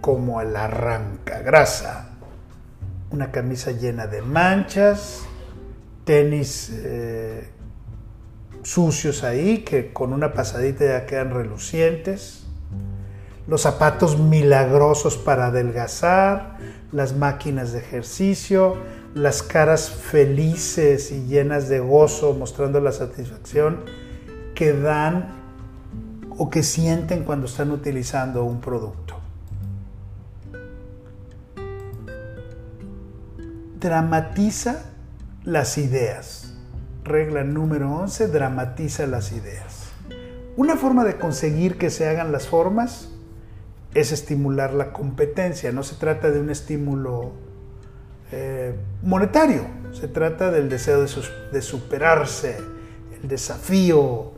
como 0.01 0.41
el 0.41 0.53
grasa, 1.45 2.11
una 3.11 3.31
camisa 3.31 3.71
llena 3.71 4.07
de 4.07 4.21
manchas, 4.21 5.23
tenis 6.05 6.73
eh, 6.75 7.52
sucios 8.63 9.25
ahí 9.25 9.59
que 9.59 9.93
con 9.93 10.13
una 10.13 10.33
pasadita 10.33 10.85
ya 10.85 11.07
quedan 11.07 11.31
relucientes, 11.31 12.45
los 13.47 13.63
zapatos 13.63 14.19
milagrosos 14.19 15.17
para 15.17 15.47
adelgazar, 15.47 16.59
las 16.93 17.17
máquinas 17.17 17.73
de 17.73 17.81
ejercicio, 17.81 18.77
las 19.15 19.43
caras 19.43 19.91
felices 19.91 21.11
y 21.11 21.27
llenas 21.27 21.69
de 21.69 21.81
gozo 21.81 22.35
mostrando 22.35 22.81
la 22.81 22.93
satisfacción 22.93 23.85
que 24.55 24.73
dan 24.73 25.29
o 26.37 26.51
que 26.51 26.63
sienten 26.63 27.25
cuando 27.25 27.47
están 27.47 27.71
utilizando 27.73 28.45
un 28.45 28.61
producto. 28.61 29.23
dramatiza 33.83 34.85
las 35.43 35.77
ideas. 35.77 36.55
Regla 37.05 37.43
número 37.45 37.93
11, 37.97 38.29
dramatiza 38.29 39.07
las 39.07 39.33
ideas. 39.33 39.89
Una 40.57 40.77
forma 40.77 41.05
de 41.05 41.17
conseguir 41.17 41.79
que 41.79 41.91
se 41.91 42.09
hagan 42.09 42.31
las 42.31 42.47
formas 42.47 43.09
es 43.95 44.13
estimular 44.13 44.73
la 44.73 44.93
competencia. 44.93 45.73
No 45.73 45.83
se 45.83 45.97
trata 45.97 46.31
de 46.31 46.41
un 46.41 46.51
estímulo 46.51 47.33
eh, 48.31 48.75
monetario, 49.03 49.63
se 49.93 50.09
trata 50.09 50.51
del 50.51 50.69
deseo 50.69 51.03
de, 51.03 51.63
superarse, 51.63 52.57
el 53.21 53.29
desafío, 53.29 54.33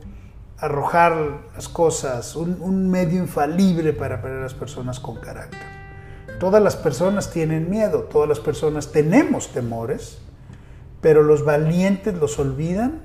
arrojar 0.58 1.42
las 1.54 1.68
cosas, 1.68 2.34
un, 2.34 2.90
medio 2.90 3.20
infalible 3.20 3.92
para 3.92 4.16
atraer 4.16 4.38
a 4.38 4.42
las 4.42 4.54
personas 4.54 4.98
con 4.98 5.20
carácter. 5.20 5.60
Todas 6.40 6.62
las 6.62 6.74
personas 6.74 7.30
tienen 7.30 7.70
miedo, 7.70 8.02
todas 8.04 8.28
las 8.28 8.40
personas 8.40 8.90
tenemos 8.90 9.52
temores, 9.52 10.18
pero 11.04 11.22
los 11.22 11.44
valientes 11.44 12.14
los 12.14 12.38
olvidan 12.38 13.02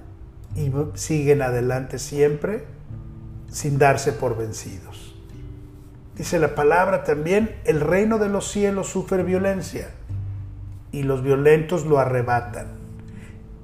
y 0.56 0.72
siguen 0.94 1.42
adelante 1.42 2.00
siempre 2.00 2.64
sin 3.52 3.78
darse 3.78 4.14
por 4.14 4.38
vencidos. 4.38 5.14
Dice 6.16 6.40
la 6.40 6.56
palabra 6.56 7.04
también, 7.04 7.58
el 7.66 7.82
reino 7.82 8.18
de 8.18 8.30
los 8.30 8.50
cielos 8.50 8.88
sufre 8.88 9.24
violencia 9.24 9.90
y 10.94 11.04
los 11.04 11.24
violentos 11.24 11.86
lo 11.86 12.00
arrebatan. 12.00 12.68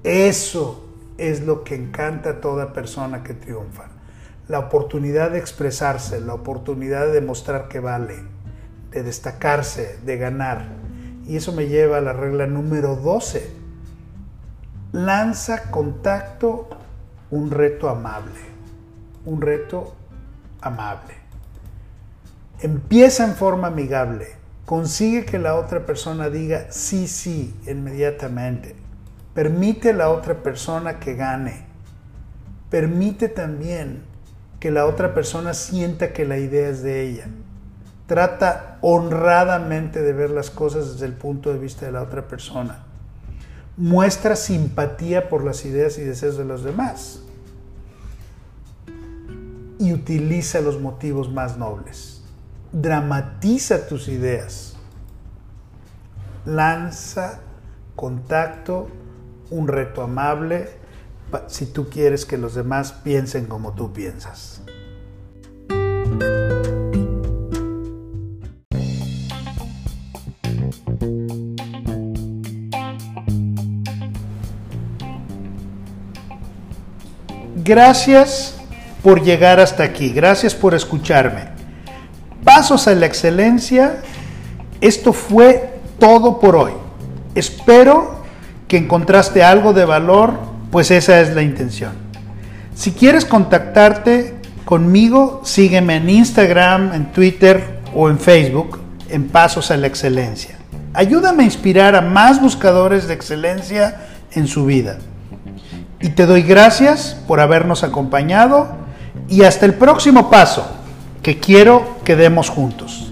Eso 0.03 0.85
es 1.17 1.45
lo 1.45 1.63
que 1.63 1.75
encanta 1.75 2.31
a 2.31 2.41
toda 2.41 2.73
persona 2.73 3.23
que 3.23 3.35
triunfa. 3.35 3.85
La 4.49 4.59
oportunidad 4.59 5.31
de 5.31 5.39
expresarse, 5.39 6.19
la 6.19 6.33
oportunidad 6.33 7.05
de 7.05 7.13
demostrar 7.13 7.69
que 7.69 7.79
vale, 7.79 8.17
de 8.91 9.01
destacarse, 9.01 9.97
de 10.05 10.17
ganar. 10.17 10.73
Y 11.25 11.37
eso 11.37 11.53
me 11.53 11.69
lleva 11.69 11.99
a 11.99 12.01
la 12.01 12.11
regla 12.11 12.47
número 12.47 12.97
12. 12.97 13.63
Lanza 14.95 15.69
contacto 15.69 16.69
un 17.31 17.51
reto 17.51 17.89
amable. 17.89 18.39
Un 19.25 19.41
reto 19.41 19.93
amable. 20.61 21.13
Empieza 22.59 23.25
en 23.25 23.35
forma 23.35 23.67
amigable 23.67 24.45
Consigue 24.65 25.25
que 25.25 25.37
la 25.37 25.55
otra 25.55 25.85
persona 25.85 26.31
diga 26.31 26.67
sí, 26.71 27.07
sí 27.07 27.53
inmediatamente. 27.67 28.75
Permite 29.35 29.91
a 29.91 29.93
la 29.93 30.09
otra 30.09 30.41
persona 30.41 30.99
que 30.99 31.13
gane. 31.13 31.67
Permite 32.71 33.29
también 33.29 34.01
que 34.59 34.71
la 34.71 34.87
otra 34.87 35.13
persona 35.13 35.53
sienta 35.53 36.13
que 36.13 36.25
la 36.25 36.39
idea 36.39 36.69
es 36.69 36.81
de 36.81 37.01
ella. 37.03 37.27
Trata 38.07 38.79
honradamente 38.81 40.01
de 40.01 40.13
ver 40.13 40.31
las 40.31 40.49
cosas 40.49 40.93
desde 40.93 41.05
el 41.05 41.13
punto 41.13 41.53
de 41.53 41.59
vista 41.59 41.85
de 41.85 41.91
la 41.91 42.01
otra 42.01 42.27
persona. 42.27 42.85
Muestra 43.77 44.35
simpatía 44.35 45.29
por 45.29 45.43
las 45.43 45.65
ideas 45.65 45.97
y 45.97 46.01
deseos 46.01 46.37
de 46.37 46.45
los 46.45 46.63
demás. 46.63 47.21
Y 49.79 49.93
utiliza 49.93 50.61
los 50.61 50.79
motivos 50.79 51.31
más 51.31 51.57
nobles 51.57 52.15
dramatiza 52.81 53.87
tus 53.87 54.07
ideas. 54.09 54.75
Lanza 56.45 57.39
contacto, 57.95 58.89
un 59.49 59.67
reto 59.67 60.03
amable, 60.03 60.69
si 61.47 61.65
tú 61.65 61.89
quieres 61.89 62.25
que 62.25 62.37
los 62.37 62.53
demás 62.53 62.91
piensen 62.91 63.45
como 63.45 63.73
tú 63.73 63.93
piensas. 63.93 64.54
Gracias 77.65 78.53
por 79.01 79.23
llegar 79.23 79.59
hasta 79.59 79.81
aquí, 79.81 80.09
gracias 80.09 80.53
por 80.53 80.75
escucharme. 80.75 81.45
Pasos 82.43 82.87
a 82.87 82.93
la 82.93 83.07
excelencia, 83.07 84.03
esto 84.81 85.13
fue 85.13 85.73
todo 85.97 86.39
por 86.39 86.55
hoy. 86.55 86.73
Espero 87.33 88.23
que 88.67 88.77
encontraste 88.77 89.43
algo 89.43 89.73
de 89.73 89.83
valor, 89.83 90.37
pues 90.69 90.91
esa 90.91 91.19
es 91.21 91.33
la 91.33 91.41
intención. 91.41 91.93
Si 92.75 92.91
quieres 92.91 93.25
contactarte 93.25 94.35
conmigo, 94.63 95.41
sígueme 95.43 95.95
en 95.95 96.07
Instagram, 96.07 96.93
en 96.93 97.11
Twitter 97.13 97.79
o 97.95 98.11
en 98.11 98.19
Facebook 98.19 98.79
en 99.09 99.27
Pasos 99.27 99.71
a 99.71 99.77
la 99.77 99.87
Excelencia. 99.87 100.55
Ayúdame 100.93 101.41
a 101.41 101.47
inspirar 101.47 101.95
a 101.95 102.01
más 102.01 102.39
buscadores 102.39 103.07
de 103.07 103.15
excelencia 103.15 104.01
en 104.33 104.45
su 104.45 104.65
vida. 104.67 104.99
Y 106.05 106.09
te 106.09 106.27
doy 106.27 106.43
gracias 106.43 107.17
por 107.27 107.39
habernos 107.39 107.83
acompañado 107.83 108.67
y 109.27 109.41
hasta 109.41 109.65
el 109.65 109.73
próximo 109.73 110.29
paso 110.29 110.63
que 111.23 111.39
quiero 111.39 111.97
que 112.03 112.15
demos 112.15 112.51
juntos. 112.51 113.11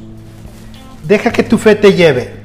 Deja 1.03 1.31
que 1.31 1.41
tu 1.41 1.57
fe 1.57 1.73
te 1.73 1.93
lleve 1.93 2.42